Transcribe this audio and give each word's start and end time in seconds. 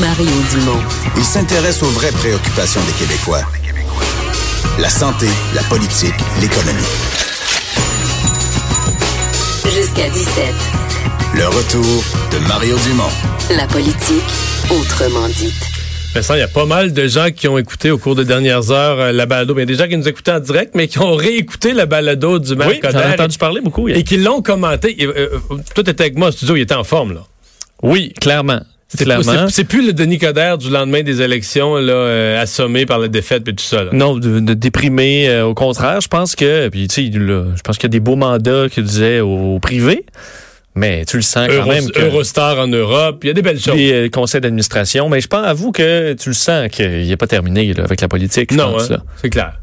Mario 0.00 0.30
Dumont. 0.50 0.80
Il 1.16 1.24
s'intéresse 1.24 1.82
aux 1.82 1.90
vraies 1.90 2.10
préoccupations 2.12 2.80
des 2.84 2.92
Québécois. 2.92 3.42
La 4.78 4.88
santé, 4.88 5.26
la 5.54 5.62
politique, 5.64 6.14
l'économie. 6.40 6.82
Jusqu'à 9.64 10.08
17. 10.08 10.54
Le 11.36 11.46
retour 11.46 12.04
de 12.32 12.38
Mario 12.48 12.76
Dumont. 12.78 13.10
La 13.56 13.66
politique, 13.66 14.24
autrement 14.70 15.28
dite. 15.28 15.54
Vincent, 16.14 16.34
il 16.34 16.40
y 16.40 16.42
a 16.42 16.48
pas 16.48 16.66
mal 16.66 16.92
de 16.92 17.06
gens 17.06 17.30
qui 17.30 17.46
ont 17.48 17.58
écouté 17.58 17.90
au 17.90 17.98
cours 17.98 18.14
des 18.14 18.24
dernières 18.24 18.70
heures 18.70 19.00
euh, 19.00 19.12
la 19.12 19.26
balado. 19.26 19.54
Bien, 19.54 19.66
des 19.66 19.74
gens 19.74 19.88
qui 19.88 19.96
nous 19.96 20.08
écoutaient 20.08 20.32
en 20.32 20.40
direct, 20.40 20.72
mais 20.74 20.88
qui 20.88 20.98
ont 21.00 21.14
réécouté 21.14 21.72
la 21.72 21.86
balado 21.86 22.38
du 22.38 22.54
maire 22.56 22.68
Oui, 22.68 22.80
j'en 22.82 22.98
ai 23.00 23.12
entendu 23.12 23.36
parler 23.38 23.60
beaucoup. 23.60 23.88
et 23.88 24.02
qui 24.04 24.16
l'ont 24.16 24.40
commenté. 24.42 25.00
Et, 25.02 25.06
euh, 25.06 25.12
euh, 25.50 25.56
toi, 25.74 25.84
t'étais 25.84 26.04
avec 26.04 26.16
moi 26.16 26.28
au 26.28 26.32
studio, 26.32 26.56
il 26.56 26.62
était 26.62 26.74
en 26.74 26.84
forme, 26.84 27.14
là. 27.14 27.20
Oui, 27.82 28.12
clairement. 28.20 28.60
C'est 29.48 29.64
plus 29.64 29.86
le 29.86 29.92
Denis 29.92 30.18
Coderre 30.18 30.58
du 30.58 30.70
lendemain 30.70 31.02
des 31.02 31.20
élections, 31.20 31.76
là, 31.76 31.92
euh, 31.92 32.42
assommé 32.42 32.86
par 32.86 32.98
la 32.98 33.08
défaite 33.08 33.48
et 33.48 33.52
tout 33.54 33.64
ça. 33.64 33.84
là. 33.84 33.90
Non, 33.92 34.16
de, 34.16 34.40
de 34.40 34.54
déprimer. 34.54 35.28
euh, 35.28 35.44
au 35.46 35.54
contraire, 35.54 36.00
je 36.00 36.08
pense 36.08 36.36
que, 36.36 36.68
puis 36.68 36.86
tu 36.88 37.06
sais, 37.06 37.10
je 37.12 37.60
pense 37.62 37.76
qu'il 37.76 37.84
y 37.84 37.86
a 37.86 37.88
des 37.88 38.00
beaux 38.00 38.16
mandats 38.16 38.68
qu'il 38.68 38.84
disait 38.84 39.20
au, 39.20 39.58
privé, 39.58 40.04
mais 40.76 41.04
tu 41.06 41.16
le 41.16 41.22
sens 41.22 41.48
quand 41.48 41.54
Euro- 41.54 41.70
même 41.72 41.90
que 41.90 42.00
Eurostar 42.00 42.58
en 42.58 42.66
Europe, 42.68 43.20
il 43.24 43.28
y 43.28 43.30
a 43.30 43.32
des 43.32 43.42
belles 43.42 43.58
choses. 43.60 43.74
les 43.76 43.92
euh, 43.92 44.08
conseils 44.10 44.40
d'administration, 44.40 45.08
mais 45.08 45.20
je 45.20 45.28
pense 45.28 45.44
avoue 45.46 45.72
que 45.72 46.12
tu 46.14 46.28
le 46.28 46.34
sens 46.34 46.68
qu'il 46.68 47.06
n'est 47.08 47.16
pas 47.16 47.26
terminé 47.26 47.72
là, 47.74 47.84
avec 47.84 48.00
la 48.00 48.08
politique. 48.08 48.52
je 48.52 48.56
non, 48.56 48.76
hein, 48.78 48.98
c'est 49.20 49.30
clair. 49.30 49.58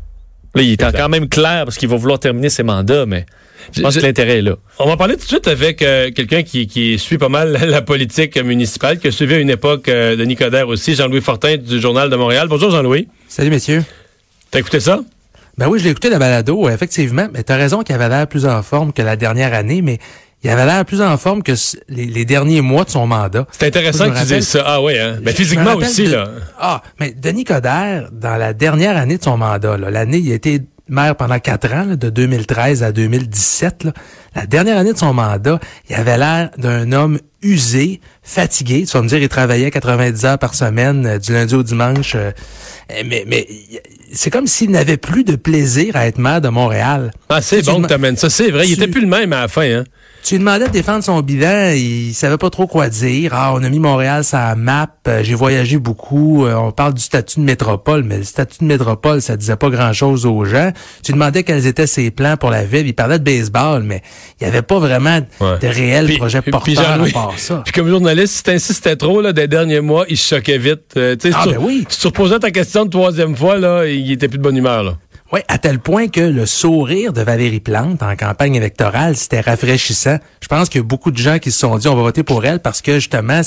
Là, 0.53 0.61
il 0.61 0.71
est 0.73 0.77
quand 0.97 1.09
même 1.09 1.29
clair 1.29 1.63
parce 1.65 1.77
qu'il 1.77 1.87
va 1.87 1.95
vouloir 1.95 2.19
terminer 2.19 2.49
ses 2.49 2.63
mandats, 2.63 3.05
mais 3.05 3.25
je 3.71 3.81
pense 3.81 3.93
Je- 3.93 3.99
que 4.01 4.05
l'intérêt 4.05 4.39
est 4.39 4.41
là. 4.41 4.55
On 4.79 4.85
va 4.87 4.97
parler 4.97 5.13
tout 5.15 5.21
de 5.21 5.27
suite 5.27 5.47
avec 5.47 5.81
euh, 5.81 6.11
quelqu'un 6.11 6.43
qui, 6.43 6.67
qui 6.67 6.99
suit 6.99 7.17
pas 7.17 7.29
mal 7.29 7.53
la 7.67 7.81
politique 7.81 8.37
municipale, 8.43 8.99
qui 8.99 9.07
a 9.07 9.11
suivi 9.11 9.35
à 9.35 9.37
une 9.39 9.49
époque 9.49 9.87
euh, 9.87 10.15
Denis 10.17 10.35
Coderre 10.35 10.67
aussi, 10.67 10.93
Jean-Louis 10.95 11.21
Fortin 11.21 11.55
du 11.57 11.79
Journal 11.79 12.09
de 12.09 12.15
Montréal. 12.17 12.47
Bonjour 12.49 12.69
Jean-Louis. 12.71 13.07
Salut, 13.29 13.49
messieurs. 13.49 13.83
T'as 14.49 14.59
écouté 14.59 14.81
ça? 14.81 14.99
Ben 15.57 15.67
oui, 15.69 15.79
je 15.79 15.85
l'ai 15.85 15.91
écouté 15.91 16.09
la 16.09 16.19
balado, 16.19 16.67
effectivement. 16.69 17.27
Mais 17.33 17.43
t'as 17.43 17.55
raison 17.55 17.83
qu'il 17.83 17.95
avait 17.95 18.09
l'air 18.09 18.27
plus 18.27 18.45
en 18.45 18.61
forme 18.63 18.91
que 18.91 19.01
la 19.01 19.15
dernière 19.15 19.53
année, 19.53 19.81
mais 19.81 19.99
il 20.43 20.49
avait 20.49 20.65
l'air 20.65 20.85
plus 20.85 21.01
en 21.01 21.17
forme 21.17 21.43
que 21.43 21.51
les, 21.89 22.05
les 22.05 22.25
derniers 22.25 22.61
mois 22.61 22.83
de 22.83 22.89
son 22.89 23.05
mandat. 23.07 23.45
C'est 23.51 23.67
intéressant 23.67 24.09
que 24.09 24.19
tu 24.19 24.25
dises 24.35 24.47
ça. 24.47 24.63
Ah 24.65 24.81
oui, 24.81 24.97
hein? 24.97 25.17
Ben, 25.21 25.31
me 25.31 25.35
physiquement 25.35 25.75
aussi, 25.75 26.05
de- 26.05 26.11
là. 26.13 26.29
Ah, 26.59 26.81
mais 26.99 27.11
Denis 27.11 27.43
Coderre, 27.43 28.09
dans 28.11 28.37
la 28.37 28.53
dernière 28.53 28.97
année 28.97 29.17
de 29.17 29.23
son 29.23 29.37
mandat, 29.37 29.77
l'année, 29.77 30.17
il 30.17 30.31
a 30.31 30.35
été 30.35 30.61
maire 30.89 31.15
pendant 31.15 31.39
quatre 31.39 31.71
ans, 31.73 31.85
là, 31.85 31.95
de 31.95 32.09
2013 32.09 32.83
à 32.83 32.91
2017. 32.91 33.83
là. 33.85 33.93
La 34.35 34.45
dernière 34.45 34.77
année 34.77 34.91
de 34.93 34.97
son 34.97 35.13
mandat, 35.13 35.59
il 35.89 35.95
avait 35.95 36.17
l'air 36.17 36.49
d'un 36.57 36.91
homme 36.91 37.19
usé, 37.43 38.01
fatigué. 38.23 38.85
Tu 38.85 38.91
vas 38.93 39.01
me 39.01 39.07
dire, 39.07 39.19
il 39.19 39.29
travaillait 39.29 39.71
90 39.71 40.25
heures 40.25 40.37
par 40.39 40.53
semaine, 40.53 41.05
euh, 41.05 41.17
du 41.17 41.33
lundi 41.33 41.55
au 41.55 41.63
dimanche. 41.63 42.13
euh, 42.15 42.31
mais 43.05 43.23
mais 43.27 43.47
c'est 44.13 44.29
comme 44.29 44.47
s'il 44.47 44.71
n'avait 44.71 44.97
plus 44.97 45.23
de 45.23 45.35
plaisir 45.37 45.95
à 45.95 46.07
être 46.07 46.17
maire 46.17 46.41
de 46.41 46.49
Montréal. 46.49 47.11
Ah, 47.29 47.41
c'est 47.41 47.61
Tu 47.61 47.71
bon 47.71 47.81
que 47.81 47.87
t'amènes 47.87 48.17
ça. 48.17 48.29
C'est 48.29 48.51
vrai, 48.51 48.67
il 48.67 48.75
tu- 48.75 48.81
était 48.83 48.91
plus 48.91 49.01
le 49.01 49.07
même 49.07 49.31
à 49.33 49.41
la 49.41 49.47
fin, 49.47 49.63
hein? 49.63 49.83
Tu 50.23 50.35
lui 50.35 50.39
demandais 50.39 50.67
de 50.67 50.71
défendre 50.71 51.03
son 51.03 51.19
bilan, 51.21 51.71
il 51.75 52.13
savait 52.13 52.37
pas 52.37 52.49
trop 52.51 52.67
quoi 52.67 52.89
dire. 52.89 53.31
Ah, 53.33 53.53
on 53.55 53.63
a 53.63 53.69
mis 53.69 53.79
Montréal 53.79 54.23
sur 54.23 54.37
la 54.37 54.55
map, 54.55 54.87
euh, 55.07 55.21
j'ai 55.23 55.33
voyagé 55.33 55.77
beaucoup, 55.79 56.45
euh, 56.45 56.53
on 56.55 56.71
parle 56.71 56.93
du 56.93 57.01
statut 57.01 57.39
de 57.39 57.45
métropole, 57.45 58.03
mais 58.03 58.17
le 58.19 58.23
statut 58.23 58.59
de 58.61 58.65
métropole, 58.65 59.21
ça 59.21 59.35
disait 59.35 59.55
pas 59.55 59.69
grand-chose 59.69 60.27
aux 60.27 60.45
gens. 60.45 60.71
Tu 61.03 61.11
lui 61.11 61.19
demandais 61.19 61.43
quels 61.43 61.65
étaient 61.65 61.87
ses 61.87 62.11
plans 62.11 62.37
pour 62.37 62.51
la 62.51 62.63
ville, 62.63 62.85
il 62.87 62.93
parlait 62.93 63.17
de 63.19 63.23
baseball, 63.23 63.81
mais 63.83 64.03
il 64.39 64.45
y 64.45 64.47
avait 64.47 64.61
pas 64.61 64.77
vraiment 64.79 65.19
Ouais. 65.41 65.57
de 65.59 65.67
réels 65.67 66.05
Puis- 66.05 66.17
projets 66.17 66.41
puis 66.43 66.51
porteurs 66.51 66.79
à 66.91 66.97
part 67.11 67.33
ça. 67.37 67.61
Puis 67.65 67.73
comme 67.73 67.89
journaliste, 67.89 68.35
si 68.35 68.43
t'insistais 68.43 68.95
trop, 68.95 69.21
là, 69.21 69.33
des 69.33 69.47
derniers 69.47 69.81
mois, 69.81 70.05
il 70.07 70.17
se 70.17 70.35
choquait 70.35 70.59
vite. 70.59 70.93
Euh, 70.97 71.15
Ah, 71.23 71.27
si 71.43 71.49
tu- 71.49 71.55
ben 71.55 71.61
oui. 71.61 71.85
Si 71.89 71.99
tu 71.99 72.07
reposais 72.07 72.37
ta 72.39 72.51
question 72.51 72.85
de 72.85 72.89
troisième 72.91 73.35
fois, 73.35 73.57
là, 73.57 73.85
il 73.87 74.11
était 74.11 74.27
plus 74.27 74.37
de 74.37 74.43
bonne 74.43 74.55
humeur, 74.57 74.83
là. 74.83 74.97
Oui, 75.33 75.39
à 75.47 75.57
tel 75.57 75.79
point 75.79 76.09
que 76.09 76.19
le 76.19 76.45
sourire 76.45 77.13
de 77.13 77.21
Valérie 77.21 77.61
Plante 77.61 78.03
en 78.03 78.17
campagne 78.17 78.55
électorale, 78.55 79.15
c'était 79.15 79.39
rafraîchissant. 79.39 80.17
Je 80.41 80.47
pense 80.49 80.67
qu'il 80.67 80.81
y 80.81 80.83
a 80.83 80.85
beaucoup 80.85 81.09
de 81.09 81.17
gens 81.17 81.39
qui 81.39 81.51
se 81.51 81.59
sont 81.59 81.77
dit 81.77 81.87
on 81.87 81.95
va 81.95 82.01
voter 82.01 82.23
pour 82.23 82.43
elle 82.43 82.59
parce 82.59 82.81
que 82.81 82.95
justement, 82.95 83.41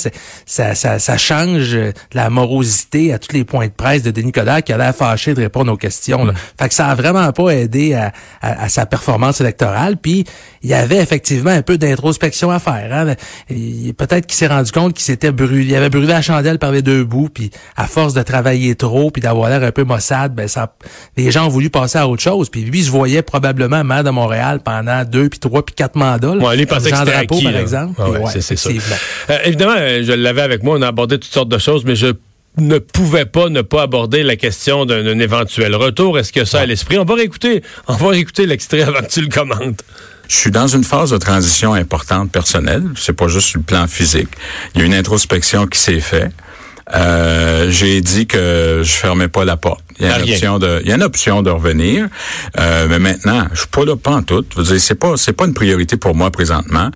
ça, 0.47 0.75
ça, 0.75 0.99
ça 0.99 1.19
change 1.19 1.75
euh, 1.75 1.93
la 2.15 2.31
morosité 2.31 3.13
à 3.13 3.19
tous 3.19 3.35
les 3.35 3.45
points 3.45 3.67
de 3.67 3.73
presse 3.73 4.03
de 4.03 4.11
Denis 4.11 4.33
Coderre 4.33 4.63
qui 4.63 4.73
a 4.73 4.79
l'air 4.79 4.97
fâché 4.97 5.35
de 5.35 5.43
répondre 5.43 5.71
aux 5.71 5.77
questions. 5.77 6.25
là. 6.25 6.33
Fait 6.59 6.69
que 6.69 6.75
ça 6.75 6.87
a 6.89 6.95
vraiment 6.95 7.31
pas 7.33 7.51
aidé 7.51 7.93
à, 7.93 8.13
à- 8.41 8.63
à 8.65 8.69
sa 8.71 8.87
performance 8.87 9.43
électorale. 9.43 9.99
Puis 9.99 10.25
il 10.63 10.71
y 10.71 10.75
avait 10.75 11.03
effectivement 11.03 11.51
un 11.51 11.61
peu 11.61 11.77
d'introspection 11.77 12.51
à 12.51 12.61
faire. 12.61 12.89
Hein. 12.95 13.15
Peut-être 13.99 14.25
qu'il 14.25 14.37
s'est 14.37 14.47
rendu 14.47 14.73
compte 14.73 14.95
qu'il 14.95 15.05
s'était 15.05 15.33
brûlé, 15.33 15.67
il 15.67 15.75
avait 15.77 15.91
brûlé 15.91 16.07
la 16.07 16.23
chandelle 16.23 16.59
par 16.59 16.71
les 16.73 16.81
deux 16.81 17.05
bouts. 17.05 17.29
Puis 17.29 17.51
à 17.77 17.87
force 17.87 18.15
de 18.15 18.23
travailler 18.23 18.75
trop 18.75 19.11
puis 19.11 19.21
d'avoir 19.21 19.51
l'air 19.51 19.63
un 19.63 19.71
peu 19.71 19.85
maussade, 19.85 20.35
ben 20.35 20.49
ça, 20.49 20.75
les 21.19 21.31
gens 21.31 21.45
ont 21.45 21.51
voulu 21.51 21.69
passer 21.79 21.99
à 21.99 22.07
autre 22.09 22.23
chose. 22.23 22.49
Puis 22.49 22.63
lui, 22.63 22.83
se 22.85 22.91
voyait 22.91 23.23
probablement 23.23 23.83
maire 23.85 24.05
de 24.05 24.11
Montréal 24.11 24.61
pendant 24.65 25.05
deux, 25.05 25.29
puis 25.29 25.39
trois, 25.39 25.65
puis 25.65 25.75
quatre 25.75 25.97
mandats. 25.97 26.35
là. 26.35 26.43
Ouais, 26.45 26.55
lui, 26.57 26.63
il 26.63 26.67
pensait 26.67 26.91
que 26.91 26.97
Jean 26.97 27.05
c'était 27.05 27.17
Drapeau, 27.19 27.35
acquis, 27.35 27.45
par 27.45 27.53
là. 27.53 27.61
exemple. 27.61 27.95
Ah 27.99 28.11
ouais, 28.11 28.19
Ouais, 28.21 28.31
c'est- 28.41 28.57
ça. 28.57 28.71
Euh, 29.31 29.39
évidemment, 29.45 29.75
euh, 29.77 30.03
je 30.05 30.13
l'avais 30.13 30.43
avec 30.43 30.63
moi, 30.63 30.77
on 30.79 30.83
a 30.83 30.89
abordé 30.89 31.19
toutes 31.19 31.33
sortes 31.33 31.49
de 31.49 31.59
choses, 31.59 31.85
mais 31.85 31.97
je 31.97 32.09
ne 32.57 32.79
pouvais 32.79 33.25
pas 33.27 33.49
ne 33.49 33.63
pas 33.63 33.83
aborder 33.83 34.23
la 34.23 34.37
question 34.37 34.87
d'un 34.87 35.03
d'un 35.03 35.19
éventuel 35.19 35.75
retour. 35.75 36.19
Est-ce 36.19 36.33
que 36.33 36.45
ça 36.45 36.61
à 36.61 36.67
l'esprit? 36.67 36.99
On 36.99 37.05
va 37.05 37.15
réécouter, 37.15 37.63
on 37.89 37.95
va 37.95 38.09
réécouter 38.11 38.47
l'extrait 38.47 38.83
avant 38.83 39.01
que 39.01 39.09
tu 39.11 39.21
le 39.21 39.29
commentes. 39.29 39.81
Je 40.29 40.37
suis 40.37 40.51
dans 40.51 40.69
une 40.69 40.85
phase 40.85 41.11
de 41.11 41.19
transition 41.19 41.75
importante 41.75 42.31
personnelle. 42.33 42.85
C'est 42.97 43.13
pas 43.13 43.29
juste 43.29 43.49
sur 43.49 43.59
le 43.59 43.65
plan 43.65 43.87
physique. 43.87 44.29
Il 44.75 44.81
y 44.81 44.85
a 44.85 44.87
une 44.87 44.95
introspection 44.95 45.67
qui 45.67 45.79
s'est 45.79 46.01
faite. 46.01 46.33
Euh, 46.93 47.71
j'ai 47.71 48.01
dit 48.01 48.27
que 48.27 48.83
je 48.85 48.93
fermais 48.93 49.29
pas 49.29 49.45
la 49.45 49.57
porte. 49.57 49.85
Il 49.99 50.07
y 50.07 50.09
a 50.09 50.19
une 50.19 50.31
option 50.31 50.59
de, 50.59 50.81
il 50.83 50.89
y 50.89 50.93
a 50.93 50.97
une 50.97 51.03
option 51.03 51.43
de 51.43 51.51
revenir. 51.51 52.09
Euh, 52.59 52.87
mais 52.89 52.99
maintenant, 52.99 53.47
je 53.53 53.61
suis 53.61 53.69
pas 53.69 53.85
là 53.85 53.97
pas 53.97 54.13
en 54.13 54.23
tout. 54.23 54.45
Je 54.51 54.59
veux 54.59 54.65
dire, 54.65 54.81
c'est 54.81 54.95
pas, 54.95 55.17
c'est 55.17 55.33
pas 55.33 55.47
une 55.47 55.55
priorité 55.55 55.97
pour 55.97 56.15
moi 56.15 56.31
présentement. 56.31 56.91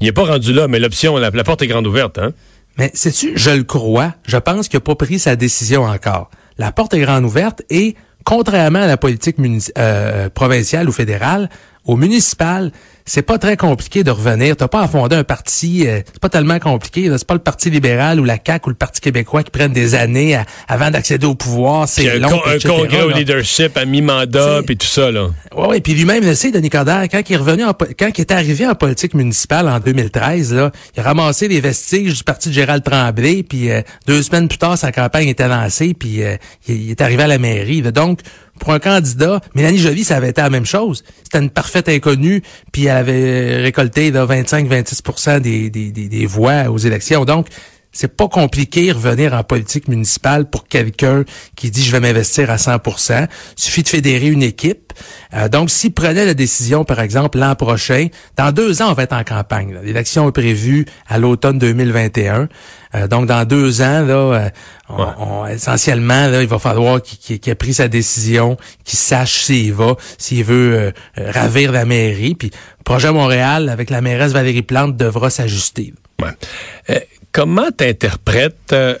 Il 0.00 0.06
n'est 0.06 0.12
pas 0.12 0.24
rendu 0.24 0.52
là, 0.52 0.66
mais 0.66 0.78
l'option, 0.78 1.16
la, 1.18 1.30
la 1.30 1.44
porte 1.44 1.62
est 1.62 1.66
grande 1.66 1.86
ouverte, 1.86 2.18
hein? 2.18 2.32
Mais 2.78 2.90
sais-tu, 2.94 3.32
je 3.36 3.50
le 3.50 3.64
crois, 3.64 4.14
je 4.26 4.38
pense 4.38 4.68
qu'il 4.68 4.78
n'a 4.78 4.82
pas 4.82 4.94
pris 4.94 5.18
sa 5.18 5.36
décision 5.36 5.84
encore. 5.84 6.30
La 6.56 6.72
porte 6.72 6.94
est 6.94 7.00
grande 7.00 7.24
ouverte 7.24 7.62
et, 7.68 7.96
contrairement 8.24 8.82
à 8.82 8.86
la 8.86 8.96
politique 8.96 9.36
euh, 9.76 10.30
provinciale 10.30 10.88
ou 10.88 10.92
fédérale, 10.92 11.50
au 11.84 11.96
municipal, 11.96 12.72
c'est 13.04 13.22
pas 13.22 13.38
très 13.38 13.56
compliqué 13.56 14.04
de 14.04 14.10
revenir. 14.10 14.56
T'as 14.56 14.68
pas 14.68 14.82
à 14.82 14.88
fonder 14.88 15.16
un 15.16 15.24
parti, 15.24 15.86
euh, 15.86 16.00
c'est 16.06 16.20
pas 16.20 16.28
tellement 16.28 16.58
compliqué. 16.58 17.10
C'est 17.16 17.26
pas 17.26 17.34
le 17.34 17.40
Parti 17.40 17.70
libéral 17.70 18.20
ou 18.20 18.24
la 18.24 18.36
CAQ 18.44 18.66
ou 18.66 18.70
le 18.70 18.74
Parti 18.76 19.00
québécois 19.00 19.42
qui 19.42 19.50
prennent 19.50 19.72
des 19.72 19.94
années 19.94 20.36
à- 20.36 20.44
avant 20.68 20.90
d'accéder 20.90 21.26
au 21.26 21.34
pouvoir. 21.34 21.88
C'est 21.88 22.10
un, 22.10 22.18
long, 22.18 22.28
con- 22.28 22.40
un 22.46 22.58
congrès 22.58 23.02
au 23.02 23.10
leadership 23.10 23.76
à 23.76 23.84
mi-mandat, 23.84 24.62
puis 24.66 24.76
tout 24.76 24.86
ça, 24.86 25.10
là. 25.10 25.28
Ouais, 25.56 25.66
ouais, 25.68 25.80
puis 25.80 25.94
lui-même 25.94 26.24
le 26.24 26.34
sait, 26.34 26.50
Denis 26.50 26.70
Coderre, 26.70 27.04
quand 27.10 27.20
il 27.28 27.32
est 27.32 27.36
revenu 27.36 27.64
en 27.64 27.72
quand 27.72 28.10
il 28.16 28.20
est 28.20 28.32
arrivé 28.32 28.66
en 28.66 28.74
politique 28.74 29.14
municipale 29.14 29.68
en 29.68 29.80
2013, 29.80 30.54
là, 30.54 30.70
il 30.96 31.00
a 31.00 31.02
ramassé 31.02 31.48
les 31.48 31.60
vestiges 31.60 32.14
du 32.18 32.24
parti 32.24 32.48
de 32.50 32.54
Gérald 32.54 32.82
Tremblay, 32.84 33.42
puis 33.42 33.70
euh, 33.70 33.82
deux 34.06 34.22
semaines 34.22 34.48
plus 34.48 34.58
tard, 34.58 34.76
sa 34.78 34.92
campagne 34.92 35.28
était 35.28 35.48
lancée, 35.48 35.94
puis 35.94 36.22
euh, 36.22 36.36
il, 36.68 36.82
il 36.82 36.90
est 36.90 37.00
arrivé 37.00 37.22
à 37.22 37.26
la 37.26 37.38
mairie. 37.38 37.82
là. 37.82 37.90
Donc, 37.90 38.20
pour 38.60 38.72
un 38.72 38.78
candidat, 38.78 39.40
Mélanie 39.54 39.78
Joly, 39.78 40.04
ça 40.04 40.16
avait 40.16 40.28
été 40.30 40.40
la 40.40 40.50
même 40.50 40.66
chose. 40.66 41.02
C'était 41.24 41.38
une 41.38 41.50
parfaite 41.50 41.88
inconnue, 41.88 42.42
puis 42.70 42.86
elle 42.86 42.96
avait 42.96 43.56
récolté 43.56 44.12
25-26 44.12 45.40
des, 45.40 45.70
des, 45.70 45.90
des, 45.90 46.08
des 46.08 46.26
voix 46.26 46.70
aux 46.70 46.78
élections. 46.78 47.24
Donc, 47.24 47.46
c'est 47.92 48.16
pas 48.16 48.28
compliqué 48.28 48.88
de 48.88 48.92
revenir 48.94 49.34
en 49.34 49.42
politique 49.42 49.88
municipale 49.88 50.48
pour 50.48 50.68
quelqu'un 50.68 51.24
qui 51.56 51.70
dit 51.70 51.82
je 51.84 51.90
vais 51.92 52.00
m'investir 52.00 52.50
à 52.50 52.56
100% 52.56 53.26
Suffit 53.56 53.82
de 53.82 53.88
fédérer 53.88 54.28
une 54.28 54.42
équipe. 54.42 54.92
Euh, 55.34 55.48
donc, 55.48 55.70
s'il 55.70 55.92
prenait 55.92 56.24
la 56.26 56.34
décision, 56.34 56.84
par 56.84 57.00
exemple, 57.00 57.38
l'an 57.38 57.54
prochain, 57.54 58.08
dans 58.36 58.52
deux 58.52 58.82
ans, 58.82 58.90
on 58.90 58.94
va 58.94 59.04
être 59.04 59.12
en 59.12 59.24
campagne. 59.24 59.78
L'élection 59.82 60.28
est 60.28 60.32
prévue 60.32 60.84
à 61.08 61.18
l'automne 61.18 61.58
2021. 61.58 62.48
Euh, 62.94 63.06
donc, 63.08 63.26
dans 63.26 63.44
deux 63.44 63.82
ans, 63.82 64.02
là, 64.04 64.14
euh, 64.14 64.50
on- 64.88 65.06
on- 65.18 65.46
essentiellement, 65.46 66.26
là, 66.28 66.42
il 66.42 66.48
va 66.48 66.58
falloir 66.58 67.00
qu'il 67.02 67.38
ait 67.48 67.54
pris 67.54 67.74
sa 67.74 67.88
décision, 67.88 68.56
qu'il 68.84 68.98
sache 68.98 69.42
s'il 69.44 69.72
va, 69.72 69.94
s'il 70.18 70.44
veut 70.44 70.74
euh, 70.76 70.90
euh, 71.18 71.30
ravir 71.30 71.70
la 71.72 71.84
mairie. 71.84 72.34
Puis, 72.34 72.50
Projet 72.84 73.12
Montréal, 73.12 73.68
avec 73.68 73.90
la 73.90 74.00
mairesse 74.00 74.32
Valérie 74.32 74.62
Plante, 74.62 74.96
devra 74.96 75.30
s'ajuster. 75.30 75.94
Ouais. 76.20 77.06
Euh, 77.30 77.40
comment 77.40 77.70
t'interprètes 77.70 78.72
euh, 78.72 78.96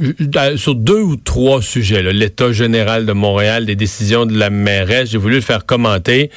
euh, 0.00 0.56
sur 0.56 0.74
deux 0.74 1.00
ou 1.00 1.16
trois 1.16 1.62
sujets, 1.62 2.02
l'état 2.02 2.52
général 2.52 3.06
de 3.06 3.12
Montréal, 3.12 3.64
les 3.64 3.76
décisions 3.76 4.26
de 4.26 4.38
la 4.38 4.50
mairesse, 4.50 5.10
j'ai 5.10 5.18
voulu 5.18 5.36
le 5.36 5.40
faire 5.40 5.66
commenter. 5.66 6.30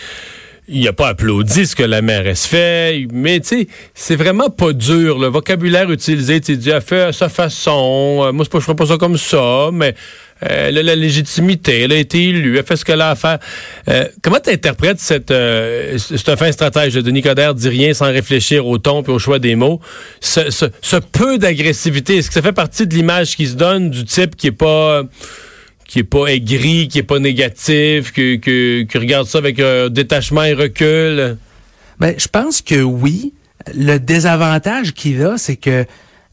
Il 0.72 0.88
a 0.88 0.94
pas 0.94 1.08
applaudi 1.08 1.66
ce 1.66 1.76
que 1.76 1.81
la 1.81 2.04
mairesse 2.04 2.46
fait, 2.46 3.08
mais 3.12 3.40
tu 3.40 3.48
sais, 3.48 3.68
c'est 3.96 4.16
vraiment 4.16 4.52
pas 4.52 4.72
dur. 4.72 5.18
Le 5.18 5.26
vocabulaire 5.26 5.90
utilisé, 5.90 6.40
tu 6.42 6.58
dis, 6.58 6.70
elle 6.70 6.81
fait 6.81 7.02
à 7.02 7.12
sa 7.12 7.28
façon. 7.28 8.22
Euh, 8.24 8.31
moi, 8.31 8.46
je 8.46 8.60
ferais 8.60 8.76
pas 8.76 8.86
ça 8.86 8.98
comme 8.98 9.18
ça, 9.18 9.72
mais 9.74 9.96
euh, 9.96 10.29
elle 10.42 10.78
a 10.78 10.84
la 10.84 10.96
légitimité, 10.96 11.82
elle 11.82 11.92
a 11.92 11.98
été 11.98 12.30
élue, 12.30 12.58
elle 12.58 12.66
fait 12.66 12.76
ce 12.76 12.86
qu'elle 12.86 13.02
a 13.02 13.10
à 13.12 13.16
faire. 13.16 13.40
Euh, 13.88 14.06
comment 14.22 14.40
tu 14.44 14.50
interprètes 14.50 15.00
cette... 15.00 15.32
Euh, 15.32 15.98
c'est 15.98 16.30
un 16.30 16.38
fin 16.38 16.52
stratège 16.52 16.94
de 16.94 17.02
Denis 17.02 17.22
Coderre, 17.22 17.54
dit 17.54 17.70
rien 17.70 17.94
sans 17.94 18.06
réfléchir 18.06 18.66
au 18.66 18.78
ton 18.78 19.04
et 19.04 19.10
au 19.10 19.20
choix 19.20 19.40
des 19.40 19.56
mots? 19.56 19.82
Ce, 20.22 20.50
ce, 20.50 20.66
ce 20.82 20.96
peu 20.96 21.38
d'agressivité, 21.38 22.18
est-ce 22.18 22.30
que 22.30 22.34
ça 22.34 22.42
fait 22.42 22.54
partie 22.54 22.88
de 22.88 22.94
l'image 22.94 23.36
qui 23.36 23.48
se 23.48 23.56
donne 23.56 23.90
du 23.90 24.06
type 24.06 24.36
qui 24.36 24.48
est 24.48 24.52
pas 24.52 25.04
qui 25.86 26.00
est 26.00 26.04
pas 26.04 26.28
aigri, 26.28 26.88
qui 26.88 27.00
est 27.00 27.04
pas 27.04 27.20
négatif, 27.20 28.14
qui, 28.14 28.40
qui, 28.40 28.88
qui 28.90 28.98
regarde 28.98 29.26
ça 29.26 29.40
avec 29.40 29.60
détachement 29.90 30.44
et 30.44 30.54
recul? 30.54 31.38
Ben, 32.00 32.14
je 32.18 32.28
pense 32.28 32.62
que 32.62 32.82
oui. 32.82 33.34
Le 33.76 33.98
désavantage 33.98 34.94
qu'il 34.94 35.22
a, 35.24 35.38
c'est 35.38 35.58
que 35.58 35.86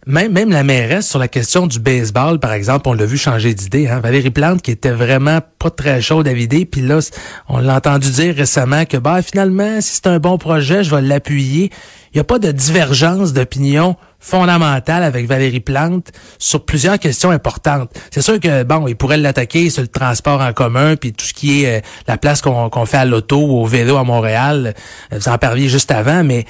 même, 0.06 0.32
même 0.32 0.50
la 0.50 0.62
mairesse 0.62 1.08
sur 1.08 1.18
la 1.18 1.26
question 1.26 1.66
du 1.66 1.80
baseball, 1.80 2.38
par 2.38 2.52
exemple, 2.52 2.88
on 2.88 2.92
l'a 2.92 3.06
vu 3.06 3.18
changer 3.18 3.54
d'idée. 3.54 3.88
Hein? 3.88 3.98
Valérie 3.98 4.30
Plante, 4.30 4.62
qui 4.62 4.70
était 4.70 4.92
vraiment 4.92 5.40
pas 5.58 5.70
très 5.70 6.00
chaude 6.00 6.28
à 6.28 6.32
vider, 6.32 6.64
puis 6.64 6.80
là, 6.80 7.00
on 7.48 7.58
l'a 7.58 7.74
entendu 7.74 8.10
dire 8.10 8.34
récemment 8.36 8.84
que 8.84 8.96
bah 8.96 9.20
finalement, 9.20 9.80
si 9.80 9.96
c'est 9.96 10.06
un 10.06 10.20
bon 10.20 10.38
projet, 10.38 10.84
je 10.84 10.94
vais 10.94 11.02
l'appuyer. 11.02 11.70
Il 12.12 12.18
n'y 12.18 12.20
a 12.20 12.24
pas 12.24 12.38
de 12.38 12.52
divergence 12.52 13.32
d'opinion 13.32 13.96
fondamentale 14.20 15.02
avec 15.02 15.26
Valérie 15.26 15.60
Plante 15.60 16.12
sur 16.38 16.64
plusieurs 16.64 16.98
questions 16.98 17.30
importantes. 17.30 17.90
C'est 18.10 18.22
sûr 18.22 18.38
que 18.38 18.62
bon, 18.62 18.86
il 18.86 18.96
pourrait 18.96 19.18
l'attaquer 19.18 19.70
sur 19.70 19.82
le 19.82 19.88
transport 19.88 20.40
en 20.40 20.52
commun 20.52 20.96
puis 20.96 21.12
tout 21.12 21.26
ce 21.26 21.34
qui 21.34 21.64
est 21.64 21.78
euh, 21.78 21.80
la 22.06 22.16
place 22.16 22.42
qu'on 22.42 22.86
fait 22.86 22.96
à 22.96 23.04
l'auto 23.04 23.38
ou 23.38 23.60
au 23.60 23.66
vélo 23.66 23.96
à 23.96 24.04
Montréal. 24.04 24.74
Euh, 25.12 25.18
vous 25.18 25.28
en 25.28 25.36
parliez 25.36 25.68
juste 25.68 25.90
avant, 25.90 26.24
mais 26.24 26.46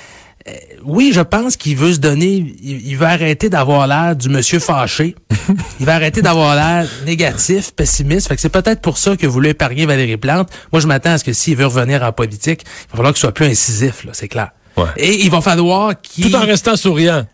oui, 0.85 1.11
je 1.13 1.21
pense 1.21 1.57
qu'il 1.57 1.77
veut 1.77 1.93
se 1.95 1.99
donner, 1.99 2.55
il, 2.63 2.87
il 2.87 2.97
veut 2.97 3.07
arrêter 3.07 3.49
d'avoir 3.49 3.87
l'air 3.87 4.15
du 4.15 4.29
monsieur 4.29 4.59
fâché. 4.59 5.15
il 5.81 5.87
va 5.87 5.95
arrêter 5.97 6.23
d'avoir 6.23 6.55
l'air 6.55 6.89
négatif, 7.05 7.73
pessimiste. 7.73 8.29
Fait 8.29 8.37
que 8.37 8.41
c'est 8.41 8.49
peut-être 8.49 8.81
pour 8.81 8.99
ça 8.99 9.17
que 9.17 9.27
vous 9.27 9.33
voulez 9.33 9.51
épargner 9.51 9.87
Valérie 9.87 10.17
Plante. 10.17 10.49
Moi, 10.73 10.81
je 10.81 10.87
m'attends 10.87 11.11
à 11.13 11.19
ce 11.19 11.25
que 11.25 11.33
s'il 11.33 11.57
veut 11.57 11.67
revenir 11.67 12.03
en 12.03 12.13
politique, 12.13 12.63
il 12.65 12.91
va 12.93 12.97
falloir 12.97 13.13
qu'il 13.13 13.21
soit 13.21 13.33
plus 13.33 13.47
incisif, 13.47 14.05
là, 14.05 14.13
c'est 14.15 14.29
clair. 14.29 14.51
Ouais. 14.77 14.85
Et 14.97 15.25
il 15.25 15.31
va 15.31 15.41
falloir 15.41 16.01
qu'il... 16.01 16.31
Tout 16.31 16.37
en 16.37 16.41
restant 16.45 16.77
souriant. 16.77 17.27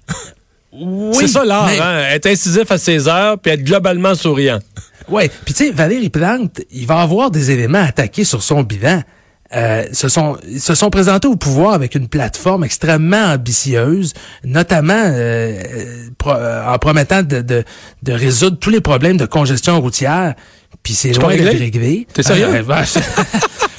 Oui, 0.72 1.14
c'est 1.18 1.28
ça 1.28 1.44
l'art, 1.44 1.66
mais- 1.66 1.80
hein? 1.80 1.98
Être 2.12 2.26
incisif 2.26 2.70
à 2.70 2.78
ses 2.78 3.08
heures 3.08 3.38
puis 3.38 3.52
être 3.52 3.62
globalement 3.64 4.14
souriant. 4.14 4.60
Ouais, 5.08 5.30
puis 5.44 5.52
tu 5.52 5.66
sais, 5.66 5.70
Valérie 5.70 6.08
Plante, 6.08 6.60
il 6.70 6.86
va 6.86 7.00
avoir 7.00 7.30
des 7.30 7.50
éléments 7.50 7.82
attaqués 7.82 8.24
sur 8.24 8.42
son 8.42 8.62
bilan. 8.62 9.02
Euh, 9.54 9.84
se 9.92 10.08
sont 10.08 10.38
se 10.58 10.74
sont 10.74 10.88
présentés 10.88 11.28
au 11.28 11.36
pouvoir 11.36 11.74
avec 11.74 11.94
une 11.94 12.08
plateforme 12.08 12.64
extrêmement 12.64 13.32
ambitieuse, 13.34 14.14
notamment 14.44 14.94
euh, 14.96 15.62
pro- 16.16 16.30
euh, 16.30 16.64
en 16.66 16.78
promettant 16.78 17.22
de, 17.22 17.42
de, 17.42 17.62
de 18.02 18.12
résoudre 18.12 18.56
tous 18.58 18.70
les 18.70 18.80
problèmes 18.80 19.18
de 19.18 19.26
congestion 19.26 19.78
routière. 19.80 20.34
Puis 20.82 20.94
c'est 20.94 21.12
loin 21.12 21.28
d'être 21.36 21.58
réglé? 21.58 22.06
T'es 22.12 22.22
sérieux? 22.22 22.46
Euh, 22.48 22.62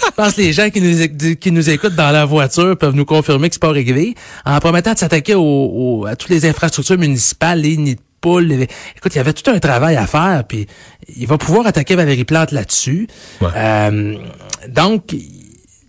Je 0.05 0.11
pense 0.15 0.33
que 0.35 0.41
les 0.41 0.53
gens 0.53 0.69
qui 0.69 0.79
nous, 0.79 1.35
qui 1.37 1.51
nous 1.51 1.69
écoutent 1.71 1.95
dans 1.95 2.11
la 2.11 2.23
voiture 2.25 2.77
peuvent 2.77 2.93
nous 2.93 3.03
confirmer 3.05 3.49
que 3.49 3.55
c'est 3.55 3.61
pas 3.61 3.71
réglé. 3.71 4.13
En 4.45 4.59
promettant 4.59 4.93
de 4.93 4.99
s'attaquer 4.99 5.33
à 5.33 6.15
toutes 6.15 6.29
les 6.29 6.45
infrastructures 6.45 6.99
municipales, 6.99 7.61
les 7.61 7.77
nids 7.77 7.95
de 7.95 8.01
poules. 8.21 8.43
les- 8.43 8.67
Écoute, 8.95 9.15
il 9.15 9.17
y 9.17 9.19
avait 9.19 9.33
tout 9.33 9.49
un 9.49 9.57
travail 9.57 9.95
à 9.95 10.05
faire, 10.05 10.43
puis 10.47 10.67
il 11.17 11.25
va 11.25 11.39
pouvoir 11.39 11.65
attaquer 11.65 11.95
Valérie 11.95 12.25
Plante 12.25 12.51
là-dessus. 12.51 13.07
Ouais. 13.41 13.47
Euh, 13.55 14.15
donc, 14.69 15.15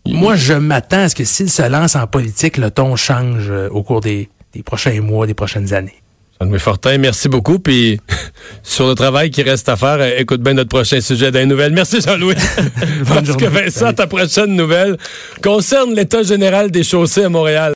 moi, 0.06 0.36
je 0.36 0.52
m'attends 0.52 1.04
à 1.04 1.08
ce 1.08 1.14
que 1.14 1.24
s'il 1.24 1.50
se 1.50 1.62
lance 1.62 1.96
en 1.96 2.06
politique, 2.06 2.58
le 2.58 2.70
ton 2.70 2.96
change 2.96 3.46
euh, 3.50 3.68
au 3.70 3.82
cours 3.82 4.00
des, 4.00 4.28
des 4.52 4.62
prochains 4.62 5.00
mois, 5.00 5.26
des 5.26 5.34
prochaines 5.34 5.72
années. 5.72 6.02
Jean-Louis 6.40 6.58
Fortin, 6.58 6.98
merci 6.98 7.28
beaucoup. 7.28 7.58
Puis 7.58 8.00
sur 8.62 8.88
le 8.88 8.94
travail 8.94 9.30
qui 9.30 9.42
reste 9.42 9.68
à 9.68 9.76
faire, 9.76 9.98
euh, 10.00 10.18
écoute 10.18 10.42
bien 10.42 10.54
notre 10.54 10.68
prochain 10.68 11.00
sujet 11.00 11.30
d'un 11.30 11.46
nouvelle. 11.46 11.72
Merci 11.72 12.00
Jean-Louis. 12.00 12.34
Parce 13.08 13.20
que 13.20 13.26
journée. 13.26 13.46
Vincent, 13.48 13.92
ta 13.92 14.06
prochaine 14.06 14.54
nouvelle 14.54 14.96
concerne 15.42 15.94
l'état 15.94 16.22
général 16.22 16.70
des 16.70 16.82
chaussées 16.82 17.24
à 17.24 17.28
Montréal. 17.28 17.72